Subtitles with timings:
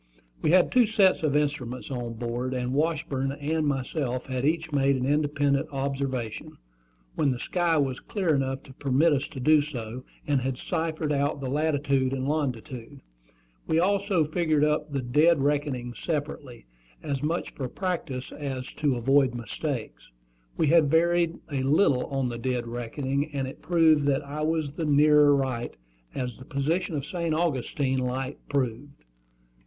[0.41, 4.95] We had two sets of instruments on board; and Washburn and myself had each made
[4.95, 6.57] an independent observation,
[7.13, 11.13] when the sky was clear enough to permit us to do so, and had ciphered
[11.13, 13.01] out the latitude and longitude.
[13.67, 16.65] We had also figured up the dead reckoning separately,
[17.03, 20.09] as much for practice as to avoid mistakes.
[20.57, 24.71] We had varied a little on the dead reckoning, and it proved that I was
[24.71, 25.75] the nearer right,
[26.15, 27.35] as the position of St.
[27.35, 29.03] Augustine Light proved.